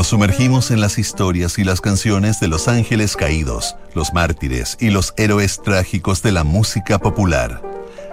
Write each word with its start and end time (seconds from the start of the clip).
Nos 0.00 0.06
sumergimos 0.06 0.70
en 0.70 0.80
las 0.80 0.96
historias 0.96 1.58
y 1.58 1.64
las 1.64 1.82
canciones 1.82 2.40
de 2.40 2.48
los 2.48 2.68
ángeles 2.68 3.16
caídos, 3.16 3.76
los 3.94 4.14
mártires 4.14 4.78
y 4.80 4.88
los 4.88 5.12
héroes 5.18 5.60
trágicos 5.62 6.22
de 6.22 6.32
la 6.32 6.42
música 6.42 6.98
popular. 6.98 7.60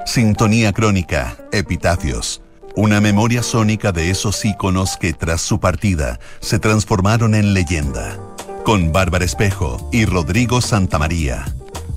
Sintonía 0.05 0.73
crónica, 0.73 1.38
epitafios. 1.54 2.42
Una 2.76 3.00
memoria 3.00 3.42
sónica 3.42 3.94
de 3.94 4.10
esos 4.10 4.44
íconos 4.44 4.98
que 4.98 5.14
tras 5.14 5.39
su 5.39 5.62
partida 5.62 6.20
se 6.42 6.60
transformaron 6.60 7.34
en 7.36 7.54
leyenda. 7.54 8.20
Con 8.66 8.92
Bárbara 8.92 9.24
Espejo 9.24 9.90
y 9.94 10.04
Rodrigo 10.04 10.60
Santamaría. 10.60 11.46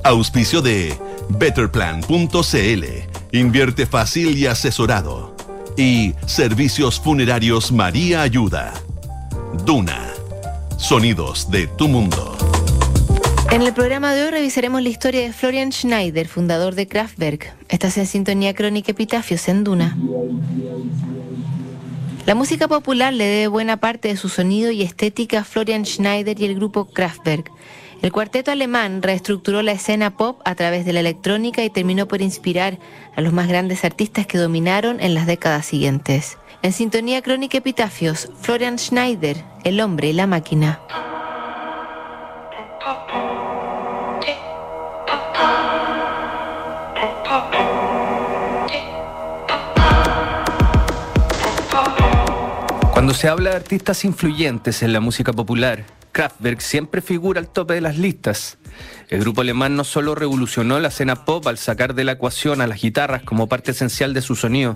Auspicio 0.04 0.62
de 0.62 0.96
Betterplan.cl. 1.30 2.84
Invierte 3.32 3.86
fácil 3.86 4.38
y 4.38 4.46
asesorado. 4.46 5.34
Y 5.76 6.14
Servicios 6.26 7.00
Funerarios 7.00 7.72
María 7.72 8.22
Ayuda. 8.22 8.72
Duna. 9.52 10.12
Sonidos 10.78 11.50
de 11.50 11.66
tu 11.66 11.88
mundo. 11.88 12.36
En 13.50 13.62
el 13.62 13.74
programa 13.74 14.14
de 14.14 14.22
hoy 14.22 14.30
revisaremos 14.30 14.80
la 14.80 14.88
historia 14.88 15.22
de 15.22 15.32
Florian 15.32 15.72
Schneider, 15.72 16.28
fundador 16.28 16.76
de 16.76 16.86
Kraftwerk. 16.86 17.52
Estás 17.68 17.98
en 17.98 18.06
sintonía 18.06 18.54
crónica 18.54 18.92
Epitafios 18.92 19.48
en 19.48 19.64
Duna. 19.64 19.98
La 22.26 22.36
música 22.36 22.68
popular 22.68 23.12
le 23.12 23.24
debe 23.24 23.48
buena 23.48 23.78
parte 23.78 24.06
de 24.06 24.16
su 24.16 24.28
sonido 24.28 24.70
y 24.70 24.82
estética 24.82 25.40
a 25.40 25.44
Florian 25.44 25.84
Schneider 25.84 26.40
y 26.40 26.44
el 26.44 26.54
grupo 26.54 26.84
Kraftwerk. 26.84 27.50
El 28.02 28.12
cuarteto 28.12 28.52
alemán 28.52 29.02
reestructuró 29.02 29.62
la 29.62 29.72
escena 29.72 30.16
pop 30.16 30.40
a 30.44 30.54
través 30.54 30.86
de 30.86 30.92
la 30.92 31.00
electrónica 31.00 31.64
y 31.64 31.70
terminó 31.70 32.06
por 32.06 32.22
inspirar 32.22 32.78
a 33.16 33.20
los 33.20 33.32
más 33.32 33.48
grandes 33.48 33.84
artistas 33.84 34.28
que 34.28 34.38
dominaron 34.38 35.00
en 35.00 35.12
las 35.12 35.26
décadas 35.26 35.66
siguientes. 35.66 36.38
En 36.62 36.74
sintonía 36.74 37.22
crónica 37.22 37.56
epitafios, 37.56 38.28
Florian 38.42 38.78
Schneider, 38.78 39.42
El 39.64 39.80
hombre 39.80 40.08
y 40.08 40.12
la 40.12 40.26
máquina. 40.26 40.78
Cuando 52.92 53.14
se 53.14 53.28
habla 53.28 53.50
de 53.50 53.56
artistas 53.56 54.04
influyentes 54.04 54.82
en 54.82 54.92
la 54.92 55.00
música 55.00 55.32
popular, 55.32 55.86
Kraftwerk 56.12 56.60
siempre 56.60 57.00
figura 57.00 57.40
al 57.40 57.48
tope 57.48 57.72
de 57.72 57.80
las 57.80 57.96
listas. 57.96 58.58
El 59.08 59.20
grupo 59.20 59.40
alemán 59.40 59.76
no 59.76 59.84
solo 59.84 60.14
revolucionó 60.14 60.78
la 60.78 60.88
escena 60.88 61.24
pop 61.24 61.46
al 61.46 61.58
sacar 61.58 61.94
de 61.94 62.04
la 62.04 62.12
ecuación 62.12 62.60
a 62.60 62.66
las 62.66 62.80
guitarras 62.80 63.22
como 63.22 63.48
parte 63.48 63.72
esencial 63.72 64.14
de 64.14 64.22
su 64.22 64.36
sonido, 64.36 64.74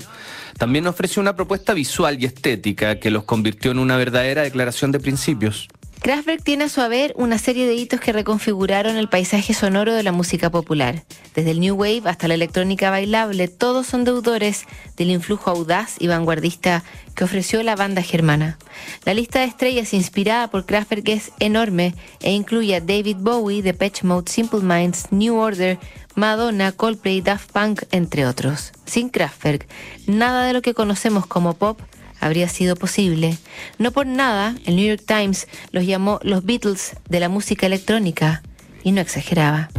también 0.59 0.87
ofreció 0.87 1.23
una 1.23 1.37
propuesta 1.37 1.75
visual 1.75 2.21
y 2.21 2.27
estética 2.27 2.99
que 2.99 3.11
los 3.11 3.25
convirtió 3.25 3.71
en 3.71 3.79
una 3.79 3.97
verdadera 3.97 4.43
declaración 4.43 4.93
de 4.93 5.01
principios. 5.01 5.69
Kraftwerk 6.05 6.43
tiene 6.43 6.65
a 6.65 6.69
su 6.69 6.83
haber 6.83 7.15
una 7.17 7.39
serie 7.39 7.67
de 7.67 7.77
hitos 7.77 7.99
que 7.99 8.13
reconfiguraron 8.13 8.99
el 8.99 9.09
paisaje 9.09 9.55
sonoro 9.55 9.95
de 9.95 10.03
la 10.03 10.13
música 10.13 10.51
popular. 10.51 11.03
Desde 11.35 11.53
el 11.53 11.61
New 11.61 11.77
Wave 11.77 12.03
hasta 12.05 12.29
la 12.29 12.35
electrónica 12.35 12.91
bailable, 12.91 13.49
todos 13.49 13.87
son 13.87 14.05
deudores 14.05 14.67
del 14.99 15.09
influjo 15.09 15.49
audaz 15.49 15.97
y 15.99 16.09
vanguardista 16.09 16.85
que 17.15 17.25
ofreció 17.25 17.63
la 17.63 17.75
banda 17.75 18.03
germana. 18.03 18.59
La 19.07 19.15
lista 19.15 19.39
de 19.39 19.47
estrellas 19.47 19.95
inspirada 19.95 20.49
por 20.49 20.67
Kraftwerk 20.67 21.09
es 21.09 21.33
enorme 21.39 21.95
e 22.21 22.33
incluye 22.33 22.77
a 22.77 22.83
David 22.83 23.17
Bowie, 23.21 23.63
Depeche 23.63 24.07
Mode, 24.07 24.31
Simple 24.31 24.61
Minds, 24.61 25.07
New 25.11 25.39
Order, 25.39 25.79
Madonna, 26.17 26.73
Coldplay, 26.73 27.23
Daft 27.23 27.51
Punk, 27.51 27.85
entre 27.93 28.27
otros. 28.27 28.73
Sin 28.85 29.09
Kraftwerk, 29.09 29.67
nada 30.07 30.45
de 30.45 30.53
lo 30.53 30.61
que 30.61 30.75
conocemos 30.75 31.25
como 31.25 31.55
pop 31.55 31.81
habría 32.25 32.49
sido 32.49 32.75
posible. 32.75 33.37
No 33.79 33.93
por 33.93 34.07
nada, 34.07 34.55
el 34.65 34.77
New 34.77 34.87
York 34.87 35.03
Times 35.07 35.47
los 35.73 35.87
llamó 35.87 36.21
los 36.23 36.45
Beatles 36.45 36.97
de 37.09 37.21
la 37.21 37.29
música 37.29 37.67
electrónica, 37.67 38.43
y 38.83 38.93
no 38.93 39.01
exageraba. 39.01 39.71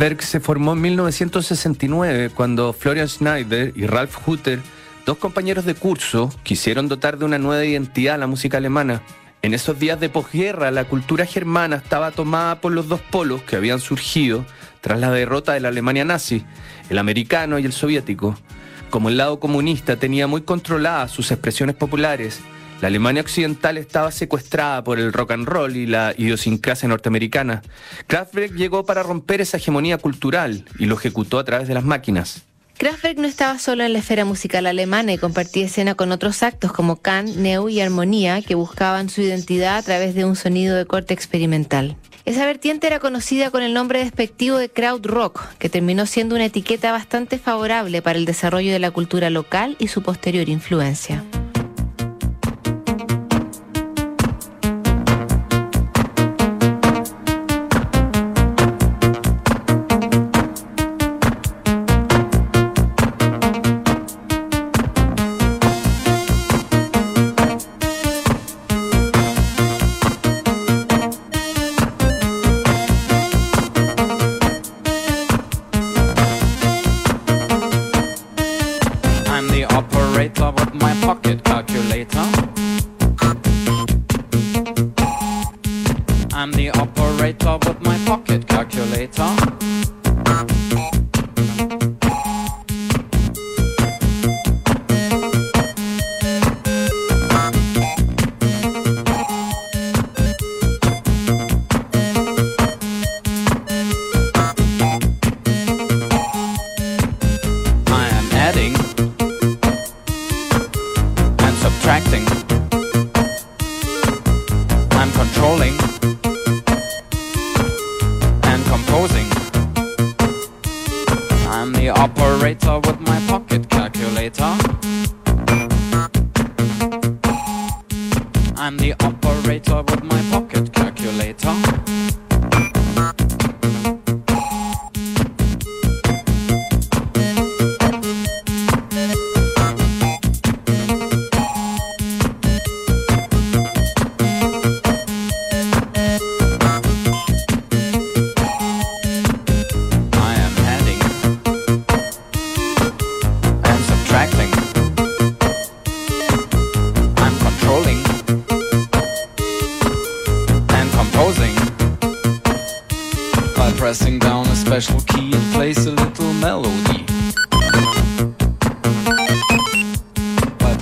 Kraftwerk 0.00 0.22
se 0.22 0.40
formó 0.40 0.72
en 0.72 0.80
1969 0.80 2.30
cuando 2.34 2.72
Florian 2.72 3.06
Schneider 3.06 3.74
y 3.76 3.86
Ralf 3.86 4.26
Hutter, 4.26 4.58
dos 5.04 5.18
compañeros 5.18 5.66
de 5.66 5.74
curso, 5.74 6.30
quisieron 6.42 6.88
dotar 6.88 7.18
de 7.18 7.26
una 7.26 7.36
nueva 7.36 7.66
identidad 7.66 8.14
a 8.14 8.18
la 8.18 8.26
música 8.26 8.56
alemana. 8.56 9.02
En 9.42 9.52
esos 9.52 9.78
días 9.78 10.00
de 10.00 10.08
posguerra, 10.08 10.70
la 10.70 10.84
cultura 10.84 11.26
germana 11.26 11.76
estaba 11.76 12.12
tomada 12.12 12.62
por 12.62 12.72
los 12.72 12.88
dos 12.88 13.02
polos 13.02 13.42
que 13.42 13.56
habían 13.56 13.78
surgido 13.78 14.46
tras 14.80 14.98
la 15.00 15.10
derrota 15.10 15.52
de 15.52 15.60
la 15.60 15.68
Alemania 15.68 16.06
nazi, 16.06 16.46
el 16.88 16.96
americano 16.96 17.58
y 17.58 17.66
el 17.66 17.72
soviético. 17.74 18.38
Como 18.88 19.10
el 19.10 19.18
lado 19.18 19.38
comunista 19.38 19.96
tenía 19.96 20.26
muy 20.26 20.40
controladas 20.40 21.10
sus 21.10 21.30
expresiones 21.30 21.76
populares, 21.76 22.40
la 22.80 22.88
Alemania 22.88 23.22
occidental 23.22 23.76
estaba 23.78 24.10
secuestrada 24.10 24.82
por 24.82 24.98
el 24.98 25.12
rock 25.12 25.32
and 25.32 25.46
roll 25.46 25.76
y 25.76 25.86
la 25.86 26.14
idiosincrasia 26.16 26.88
norteamericana. 26.88 27.62
Kraftwerk 28.06 28.54
llegó 28.54 28.84
para 28.86 29.02
romper 29.02 29.40
esa 29.40 29.58
hegemonía 29.58 29.98
cultural 29.98 30.64
y 30.78 30.86
lo 30.86 30.96
ejecutó 30.96 31.38
a 31.38 31.44
través 31.44 31.68
de 31.68 31.74
las 31.74 31.84
máquinas. 31.84 32.42
Kraftwerk 32.78 33.18
no 33.18 33.28
estaba 33.28 33.58
solo 33.58 33.84
en 33.84 33.92
la 33.92 33.98
esfera 33.98 34.24
musical 34.24 34.64
alemana 34.64 35.12
y 35.12 35.18
compartía 35.18 35.66
escena 35.66 35.94
con 35.94 36.12
otros 36.12 36.42
actos 36.42 36.72
como 36.72 36.96
Kant, 36.96 37.36
Neu 37.36 37.68
y 37.68 37.80
Armonía 37.80 38.40
que 38.40 38.54
buscaban 38.54 39.10
su 39.10 39.20
identidad 39.20 39.76
a 39.76 39.82
través 39.82 40.14
de 40.14 40.24
un 40.24 40.34
sonido 40.34 40.74
de 40.74 40.86
corte 40.86 41.12
experimental. 41.12 41.98
Esa 42.24 42.46
vertiente 42.46 42.86
era 42.86 42.98
conocida 42.98 43.50
con 43.50 43.62
el 43.62 43.74
nombre 43.74 43.98
despectivo 43.98 44.56
de 44.56 44.70
crowd 44.70 45.04
rock, 45.04 45.42
que 45.58 45.68
terminó 45.68 46.06
siendo 46.06 46.36
una 46.36 46.46
etiqueta 46.46 46.92
bastante 46.92 47.38
favorable 47.38 48.00
para 48.00 48.18
el 48.18 48.24
desarrollo 48.24 48.72
de 48.72 48.78
la 48.78 48.90
cultura 48.90 49.28
local 49.28 49.76
y 49.78 49.88
su 49.88 50.02
posterior 50.02 50.48
influencia. 50.48 51.22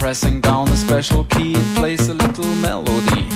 pressing 0.09 0.41
down 0.41 0.67
a 0.69 0.75
special 0.75 1.23
key, 1.25 1.55
plays 1.75 2.09
a 2.09 2.15
little 2.15 2.47
melody. 2.63 3.28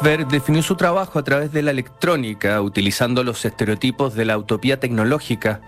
Kraftwerk 0.00 0.30
definió 0.30 0.62
su 0.62 0.76
trabajo 0.76 1.18
a 1.18 1.22
través 1.22 1.52
de 1.52 1.60
la 1.62 1.72
electrónica, 1.72 2.62
utilizando 2.62 3.22
los 3.22 3.44
estereotipos 3.44 4.14
de 4.14 4.24
la 4.24 4.38
utopía 4.38 4.80
tecnológica. 4.80 5.60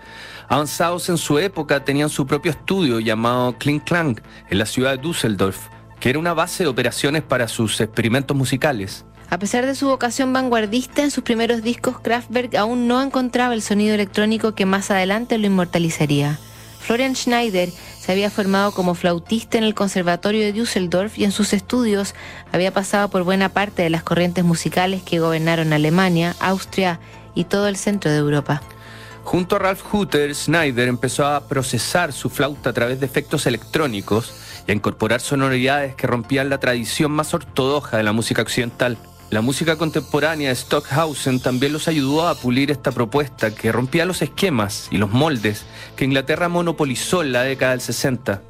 Avanzados 0.47 1.07
en 1.09 1.19
su 1.19 1.37
época 1.37 1.85
tenían 1.85 2.09
su 2.09 2.25
propio 2.25 2.49
estudio 2.49 2.99
llamado 2.99 3.55
Kling 3.59 3.81
Klang 3.81 4.19
en 4.49 4.57
la 4.57 4.65
ciudad 4.65 4.93
de 4.93 4.97
Düsseldorf, 4.97 5.67
que 5.99 6.09
era 6.09 6.17
una 6.17 6.33
base 6.33 6.63
de 6.63 6.69
operaciones 6.69 7.21
para 7.21 7.47
sus 7.47 7.79
experimentos 7.79 8.35
musicales. 8.35 9.05
A 9.29 9.37
pesar 9.37 9.67
de 9.67 9.75
su 9.75 9.87
vocación 9.87 10.33
vanguardista, 10.33 11.03
en 11.03 11.11
sus 11.11 11.23
primeros 11.23 11.61
discos 11.61 11.99
Kraftwerk 11.99 12.55
aún 12.55 12.87
no 12.87 13.03
encontraba 13.03 13.53
el 13.53 13.61
sonido 13.61 13.93
electrónico 13.93 14.55
que 14.55 14.65
más 14.65 14.89
adelante 14.89 15.37
lo 15.37 15.45
inmortalizaría. 15.45 16.39
Florian 16.79 17.15
Schneider 17.15 17.69
se 18.03 18.11
había 18.11 18.29
formado 18.29 18.73
como 18.73 18.95
flautista 18.95 19.57
en 19.57 19.63
el 19.63 19.75
Conservatorio 19.75 20.41
de 20.41 20.51
Düsseldorf 20.51 21.17
y 21.17 21.23
en 21.23 21.31
sus 21.31 21.53
estudios 21.53 22.15
había 22.51 22.73
pasado 22.73 23.07
por 23.07 23.23
buena 23.23 23.47
parte 23.47 23.81
de 23.81 23.89
las 23.89 24.03
corrientes 24.03 24.43
musicales 24.43 25.03
que 25.03 25.21
gobernaron 25.21 25.71
Alemania, 25.71 26.35
Austria 26.41 26.99
y 27.33 27.45
todo 27.45 27.69
el 27.69 27.77
centro 27.77 28.11
de 28.11 28.17
Europa. 28.17 28.61
Junto 29.23 29.55
a 29.55 29.59
Ralph 29.59 29.83
Hutter, 29.93 30.35
Schneider 30.35 30.89
empezó 30.89 31.25
a 31.25 31.47
procesar 31.47 32.11
su 32.11 32.29
flauta 32.29 32.71
a 32.71 32.73
través 32.73 32.99
de 32.99 33.05
efectos 33.05 33.45
electrónicos 33.45 34.33
y 34.67 34.71
a 34.71 34.75
incorporar 34.75 35.21
sonoridades 35.21 35.95
que 35.95 36.05
rompían 36.05 36.49
la 36.49 36.57
tradición 36.57 37.09
más 37.09 37.33
ortodoxa 37.33 37.95
de 37.95 38.03
la 38.03 38.11
música 38.11 38.41
occidental. 38.41 38.97
La 39.33 39.41
música 39.41 39.77
contemporánea 39.77 40.49
de 40.49 40.55
Stockhausen 40.55 41.39
también 41.39 41.73
los 41.73 41.87
ayudó 41.87 42.27
a 42.27 42.35
pulir 42.35 42.69
esta 42.69 42.91
propuesta 42.91 43.55
que 43.55 43.71
rompía 43.71 44.05
los 44.05 44.21
esquemas 44.21 44.87
y 44.91 44.97
los 44.97 45.09
moldes 45.09 45.65
que 45.95 46.05
Inglaterra 46.05 46.49
monopolizó 46.49 47.23
en 47.23 47.31
la 47.31 47.41
década 47.41 47.71
del 47.71 47.81
60. 47.81 48.43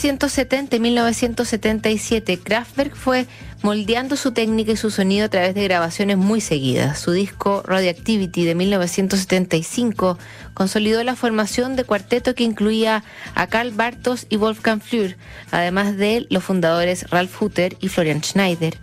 1970 0.00 0.76
y 0.76 0.80
1977, 0.80 2.38
Kraftwerk 2.38 2.96
fue 2.96 3.26
moldeando 3.60 4.16
su 4.16 4.32
técnica 4.32 4.72
y 4.72 4.76
su 4.76 4.90
sonido 4.90 5.26
a 5.26 5.28
través 5.28 5.54
de 5.54 5.62
grabaciones 5.62 6.16
muy 6.16 6.40
seguidas. 6.40 6.98
Su 6.98 7.12
disco 7.12 7.62
Radioactivity 7.66 8.46
de 8.46 8.54
1975 8.54 10.16
consolidó 10.54 11.04
la 11.04 11.16
formación 11.16 11.76
de 11.76 11.84
cuarteto 11.84 12.34
que 12.34 12.44
incluía 12.44 13.04
a 13.34 13.46
Karl 13.48 13.72
Bartos 13.72 14.24
y 14.30 14.36
Wolfgang 14.36 14.80
Flür, 14.80 15.18
además 15.50 15.98
de 15.98 16.26
los 16.30 16.44
fundadores 16.44 17.10
Ralph 17.10 17.42
Hutter 17.42 17.76
y 17.80 17.88
Florian 17.88 18.22
Schneider. 18.22 18.78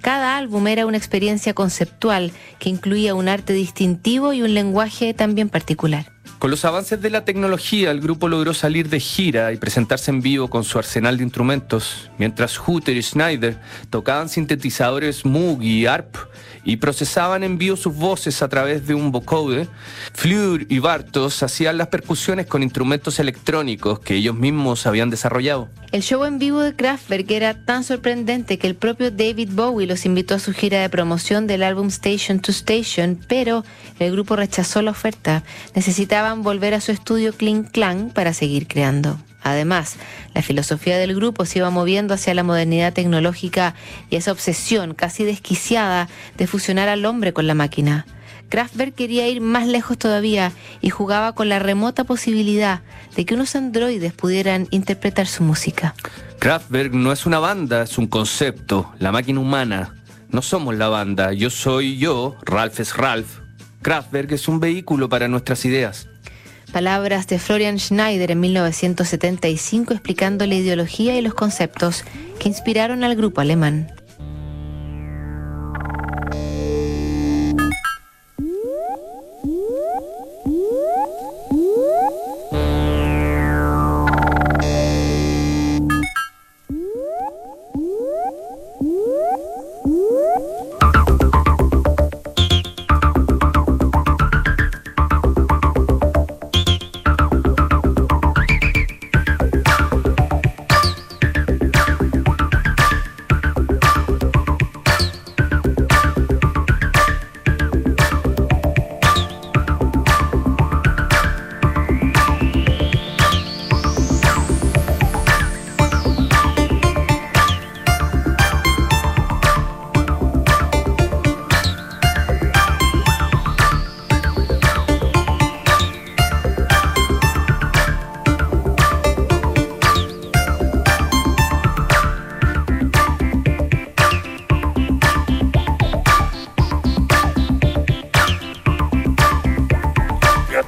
Cada 0.00 0.38
álbum 0.38 0.68
era 0.68 0.86
una 0.86 0.96
experiencia 0.96 1.52
conceptual 1.52 2.32
que 2.58 2.70
incluía 2.70 3.14
un 3.14 3.28
arte 3.28 3.52
distintivo 3.52 4.32
y 4.32 4.40
un 4.40 4.54
lenguaje 4.54 5.12
también 5.12 5.50
particular. 5.50 6.10
Con 6.42 6.50
los 6.50 6.64
avances 6.64 7.00
de 7.00 7.08
la 7.08 7.24
tecnología, 7.24 7.92
el 7.92 8.00
grupo 8.00 8.26
logró 8.26 8.52
salir 8.52 8.88
de 8.88 8.98
gira 8.98 9.52
y 9.52 9.58
presentarse 9.58 10.10
en 10.10 10.22
vivo 10.22 10.50
con 10.50 10.64
su 10.64 10.76
arsenal 10.76 11.16
de 11.16 11.22
instrumentos, 11.22 12.10
mientras 12.18 12.58
Hutter 12.58 12.96
y 12.96 13.02
Schneider 13.04 13.60
tocaban 13.90 14.28
sintetizadores 14.28 15.24
Moog 15.24 15.62
y 15.62 15.86
ARP 15.86 16.16
y 16.64 16.78
procesaban 16.78 17.44
en 17.44 17.58
vivo 17.58 17.76
sus 17.76 17.94
voces 17.94 18.42
a 18.42 18.48
través 18.48 18.88
de 18.88 18.94
un 18.94 19.12
vocode. 19.12 19.68
Fleur 20.14 20.66
y 20.68 20.80
Bartos 20.80 21.44
hacían 21.44 21.78
las 21.78 21.86
percusiones 21.86 22.46
con 22.46 22.64
instrumentos 22.64 23.20
electrónicos 23.20 24.00
que 24.00 24.16
ellos 24.16 24.34
mismos 24.34 24.84
habían 24.84 25.10
desarrollado. 25.10 25.68
El 25.92 26.02
show 26.02 26.24
en 26.24 26.38
vivo 26.38 26.60
de 26.60 26.74
Kraftwerk 26.74 27.30
era 27.30 27.52
tan 27.52 27.84
sorprendente 27.84 28.58
que 28.58 28.66
el 28.66 28.74
propio 28.74 29.10
David 29.10 29.50
Bowie 29.52 29.86
los 29.86 30.06
invitó 30.06 30.34
a 30.34 30.38
su 30.38 30.54
gira 30.54 30.80
de 30.80 30.88
promoción 30.88 31.46
del 31.46 31.62
álbum 31.62 31.88
Station 31.88 32.40
to 32.40 32.50
Station, 32.50 33.20
pero 33.28 33.62
el 33.98 34.10
grupo 34.10 34.34
rechazó 34.34 34.80
la 34.80 34.92
oferta. 34.92 35.44
Necesitaban 35.74 36.42
volver 36.42 36.72
a 36.72 36.80
su 36.80 36.92
estudio 36.92 37.34
Kling 37.34 37.64
Klang 37.64 38.10
para 38.10 38.32
seguir 38.32 38.68
creando. 38.68 39.18
Además, 39.42 39.96
la 40.34 40.40
filosofía 40.40 40.96
del 40.96 41.14
grupo 41.14 41.44
se 41.44 41.58
iba 41.58 41.68
moviendo 41.68 42.14
hacia 42.14 42.32
la 42.32 42.42
modernidad 42.42 42.94
tecnológica 42.94 43.74
y 44.08 44.16
esa 44.16 44.32
obsesión 44.32 44.94
casi 44.94 45.24
desquiciada 45.24 46.08
de 46.38 46.46
fusionar 46.46 46.88
al 46.88 47.04
hombre 47.04 47.34
con 47.34 47.46
la 47.46 47.54
máquina. 47.54 48.06
Kraftwerk 48.52 48.94
quería 48.94 49.26
ir 49.28 49.40
más 49.40 49.66
lejos 49.66 49.96
todavía 49.96 50.52
y 50.82 50.90
jugaba 50.90 51.32
con 51.32 51.48
la 51.48 51.58
remota 51.58 52.04
posibilidad 52.04 52.82
de 53.16 53.24
que 53.24 53.32
unos 53.32 53.56
androides 53.56 54.12
pudieran 54.12 54.68
interpretar 54.70 55.26
su 55.26 55.42
música. 55.42 55.94
Kraftwerk 56.38 56.92
no 56.92 57.12
es 57.12 57.24
una 57.24 57.38
banda, 57.38 57.84
es 57.84 57.96
un 57.96 58.08
concepto, 58.08 58.92
la 58.98 59.10
máquina 59.10 59.40
humana. 59.40 59.94
No 60.28 60.42
somos 60.42 60.76
la 60.76 60.88
banda, 60.88 61.32
yo 61.32 61.48
soy 61.48 61.96
yo, 61.96 62.36
Ralph 62.44 62.78
es 62.78 62.94
Ralph. 62.94 63.38
Kraftwerk 63.80 64.32
es 64.32 64.46
un 64.48 64.60
vehículo 64.60 65.08
para 65.08 65.28
nuestras 65.28 65.64
ideas. 65.64 66.08
Palabras 66.72 67.26
de 67.28 67.38
Florian 67.38 67.78
Schneider 67.78 68.32
en 68.32 68.40
1975 68.40 69.94
explicando 69.94 70.44
la 70.46 70.56
ideología 70.56 71.16
y 71.16 71.22
los 71.22 71.32
conceptos 71.32 72.04
que 72.38 72.50
inspiraron 72.50 73.02
al 73.02 73.16
grupo 73.16 73.40
alemán. 73.40 73.90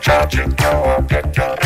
cha 0.04 0.26
cha 0.26 0.44
cha 1.08 1.22
cha 1.32 1.63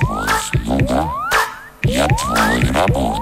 твой 0.00 0.28
слуга, 0.50 1.10
я 1.84 2.06
твой 2.08 2.60
рабой. 2.72 3.17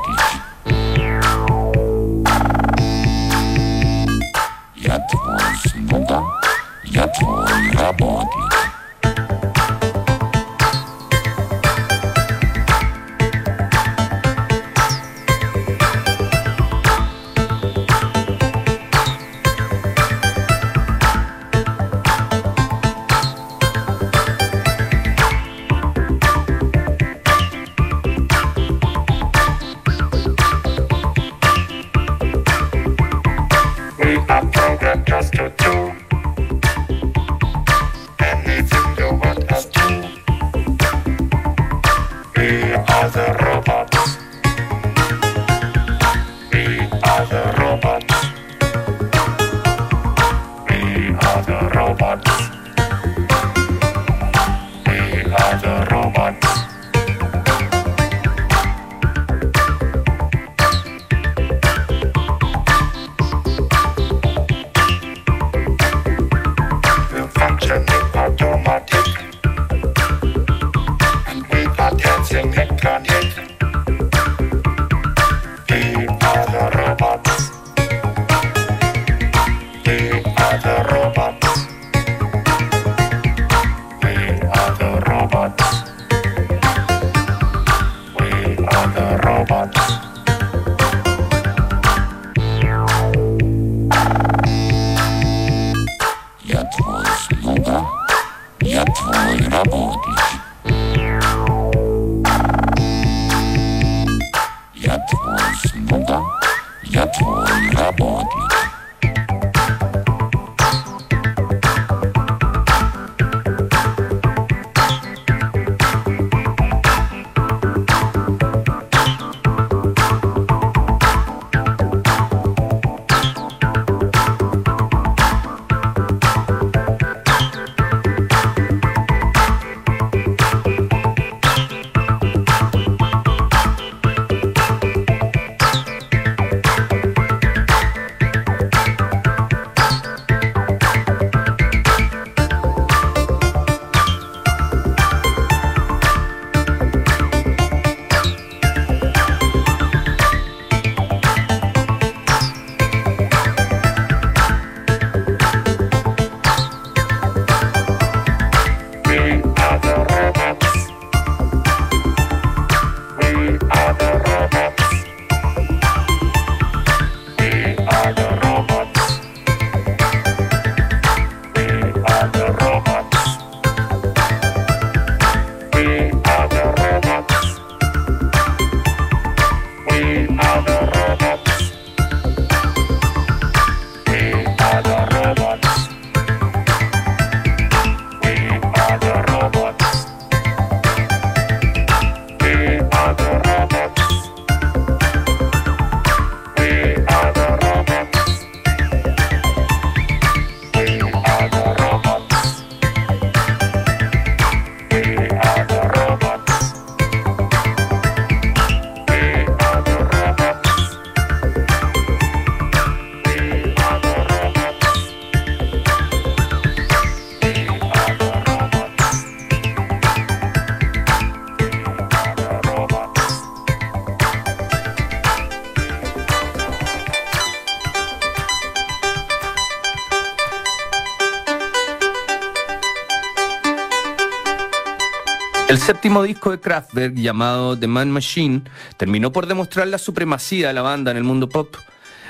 El 235.76 235.82
séptimo 235.82 236.22
disco 236.22 236.52
de 236.52 236.58
Kraftwerk, 236.58 237.16
llamado 237.16 237.78
The 237.78 237.86
Man 237.86 238.10
Machine, 238.10 238.62
terminó 238.96 239.30
por 239.30 239.46
demostrar 239.46 239.86
la 239.86 239.98
supremacía 239.98 240.68
de 240.68 240.72
la 240.72 240.80
banda 240.80 241.10
en 241.10 241.18
el 241.18 241.22
mundo 241.22 241.50
pop. 241.50 241.76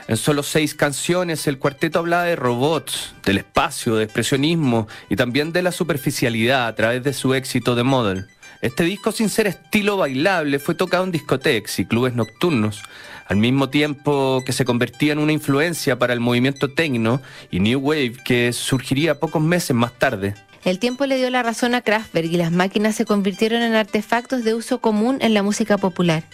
En 0.09 0.17
solo 0.17 0.43
seis 0.43 0.75
canciones, 0.75 1.47
el 1.47 1.61
cuarteto 1.61 2.01
hablaba 2.01 2.25
de 2.25 2.35
robots, 2.35 3.15
del 3.25 3.39
espacio, 3.39 3.95
de 3.95 4.03
expresionismo 4.03 4.89
y 5.09 5.15
también 5.15 5.53
de 5.53 5.63
la 5.63 5.71
superficialidad 5.71 6.67
a 6.67 6.75
través 6.75 7.05
de 7.05 7.13
su 7.13 7.35
éxito 7.35 7.77
de 7.77 7.85
Model. 7.85 8.27
Este 8.63 8.83
disco, 8.83 9.13
sin 9.13 9.29
ser 9.29 9.47
estilo 9.47 9.97
bailable, 9.97 10.59
fue 10.59 10.75
tocado 10.75 11.05
en 11.05 11.13
discotecas 11.13 11.79
y 11.79 11.85
clubes 11.85 12.15
nocturnos, 12.15 12.83
al 13.29 13.37
mismo 13.37 13.69
tiempo 13.69 14.43
que 14.45 14.53
se 14.53 14.65
convertía 14.65 15.13
en 15.13 15.21
una 15.21 15.33
influencia 15.33 16.01
para 16.01 16.15
el 16.15 16.21
movimiento 16.21 16.75
techno 16.75 17.23
y 17.53 17.61
new 17.61 17.79
wave 17.79 18.15
que 18.25 18.53
surgiría 18.53 19.21
pocos 19.21 19.41
meses 19.41 19.77
más 19.77 19.93
tarde. 19.93 20.35
El 20.67 20.81
tiempo 20.81 21.07
le 21.07 21.17
dio 21.17 21.31
la 21.31 21.45
razón 21.45 21.77
a 21.77 21.81
Kraftwerk 21.81 22.27
y 22.27 22.37
las 22.37 22.51
máquinas 22.51 22.97
se 22.97 23.05
convirtieron 23.05 23.63
en 23.63 23.77
artefactos 23.77 24.43
de 24.43 24.53
uso 24.53 24.81
común 24.81 25.19
en 25.21 25.33
la 25.33 25.45
música 25.45 25.79
popular. 25.79 26.25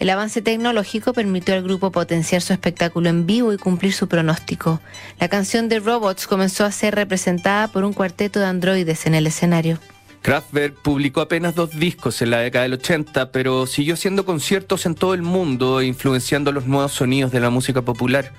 El 0.00 0.10
avance 0.10 0.42
tecnológico 0.42 1.12
permitió 1.12 1.54
al 1.54 1.62
grupo 1.62 1.92
potenciar 1.92 2.42
su 2.42 2.52
espectáculo 2.52 3.08
en 3.08 3.26
vivo 3.26 3.52
y 3.52 3.58
cumplir 3.58 3.92
su 3.92 4.08
pronóstico. 4.08 4.80
La 5.20 5.28
canción 5.28 5.68
de 5.68 5.78
Robots 5.78 6.26
comenzó 6.26 6.64
a 6.64 6.72
ser 6.72 6.96
representada 6.96 7.68
por 7.68 7.84
un 7.84 7.92
cuarteto 7.92 8.40
de 8.40 8.46
androides 8.46 9.06
en 9.06 9.14
el 9.14 9.28
escenario. 9.28 9.78
Kraftwerk 10.22 10.74
publicó 10.74 11.20
apenas 11.20 11.54
dos 11.54 11.78
discos 11.78 12.20
en 12.20 12.30
la 12.30 12.38
década 12.38 12.64
del 12.64 12.74
80, 12.74 13.30
pero 13.30 13.66
siguió 13.66 13.94
haciendo 13.94 14.24
conciertos 14.24 14.84
en 14.86 14.94
todo 14.94 15.14
el 15.14 15.22
mundo 15.22 15.82
influenciando 15.82 16.50
los 16.52 16.66
nuevos 16.66 16.92
sonidos 16.92 17.30
de 17.30 17.40
la 17.40 17.50
música 17.50 17.82
popular. 17.82 18.32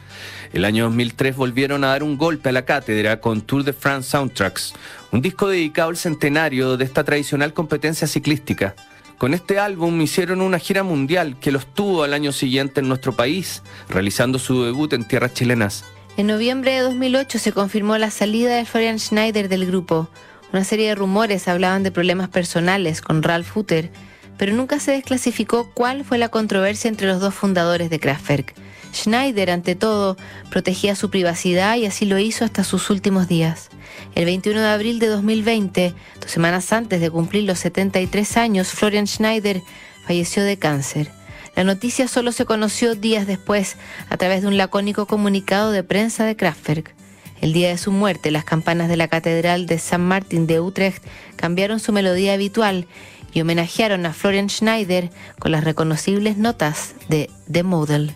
El 0.54 0.66
año 0.66 0.86
2003 0.86 1.36
volvieron 1.36 1.84
a 1.84 1.88
dar 1.88 2.04
un 2.04 2.18
golpe 2.18 2.50
a 2.50 2.52
la 2.52 2.66
cátedra 2.66 3.22
con 3.22 3.42
Tour 3.42 3.64
de 3.64 3.74
France 3.74 4.10
Soundtracks, 4.10 4.74
un 5.12 5.22
disco 5.22 5.48
dedicado 5.48 5.90
al 5.90 5.98
centenario 5.98 6.78
de 6.78 6.86
esta 6.86 7.04
tradicional 7.04 7.54
competencia 7.54 8.08
ciclística. 8.08 8.76
Con 9.18 9.34
este 9.34 9.58
álbum 9.58 10.00
hicieron 10.02 10.42
una 10.42 10.60
gira 10.60 10.84
mundial 10.84 11.40
que 11.40 11.52
los 11.52 11.66
tuvo 11.74 12.04
al 12.04 12.14
año 12.14 12.32
siguiente 12.32 12.82
en 12.82 12.88
nuestro 12.88 13.16
país, 13.16 13.64
realizando 13.90 14.38
su 14.38 14.64
debut 14.64 14.94
en 14.94 15.08
tierras 15.08 15.34
chilenas. 15.34 15.86
En 16.18 16.28
noviembre 16.28 16.72
de 16.72 16.82
2008 16.82 17.40
se 17.40 17.52
confirmó 17.52 17.98
la 17.98 18.12
salida 18.12 18.56
de 18.56 18.66
Florian 18.66 19.00
Schneider 19.00 19.50
del 19.50 19.66
grupo. 19.66 20.10
Una 20.54 20.64
serie 20.64 20.90
de 20.90 20.96
rumores 20.96 21.48
hablaban 21.48 21.84
de 21.84 21.92
problemas 21.92 22.30
personales 22.30 23.02
con 23.02 23.22
Ralph 23.22 23.56
Hutter, 23.56 23.92
pero 24.38 24.54
nunca 24.54 24.80
se 24.80 24.92
desclasificó 24.92 25.72
cuál 25.74 26.06
fue 26.06 26.18
la 26.18 26.30
controversia 26.30 26.90
entre 26.90 27.08
los 27.08 27.20
dos 27.20 27.34
fundadores 27.34 27.90
de 27.90 28.00
Kraftwerk. 28.00 28.54
Schneider, 28.94 29.52
ante 29.52 29.76
todo, 29.76 30.16
protegía 30.50 30.96
su 30.96 31.10
privacidad 31.10 31.76
y 31.76 31.86
así 31.86 32.06
lo 32.06 32.18
hizo 32.18 32.46
hasta 32.46 32.64
sus 32.64 32.90
últimos 32.90 33.28
días. 33.28 33.70
El 34.16 34.26
21 34.26 34.62
de 34.62 34.68
abril 34.68 35.00
de 35.00 35.08
2020, 35.08 35.94
dos 36.22 36.32
semanas 36.32 36.72
antes 36.72 37.02
de 37.02 37.12
cumplir 37.12 37.44
los 37.44 37.60
73 37.60 38.38
años, 38.38 38.70
Florian 38.70 39.08
Schneider 39.08 39.62
falleció 40.06 40.44
de 40.44 40.58
cáncer. 40.58 41.12
La 41.56 41.64
noticia 41.64 42.08
solo 42.08 42.32
se 42.32 42.46
conoció 42.46 42.96
días 42.96 43.28
después 43.28 43.76
a 44.10 44.18
través 44.18 44.44
de 44.44 44.48
un 44.48 44.58
lacónico 44.58 45.08
comunicado 45.08 45.72
de 45.72 45.84
prensa 45.84 46.24
de 46.24 46.36
Kraftwerk. 46.36 46.97
El 47.42 47.54
día 47.54 47.70
de 47.70 47.78
su 47.78 47.92
muerte, 47.92 48.32
las 48.32 48.44
campanas 48.44 48.90
de 48.90 48.98
la 48.98 49.08
Catedral 49.08 49.66
de 49.66 49.80
San 49.80 50.02
Martín 50.02 50.48
de 50.48 50.60
Utrecht 50.60 51.04
cambiaron 51.36 51.80
su 51.80 51.94
melodía 51.94 52.34
habitual 52.34 52.88
y 53.34 53.42
homenajearon 53.42 54.06
a 54.06 54.14
Florian 54.14 54.50
Schneider 54.50 55.12
con 55.40 55.52
las 55.52 55.64
reconocibles 55.64 56.38
notas 56.38 56.96
de 57.10 57.30
The 57.52 57.64
Model. 57.64 58.16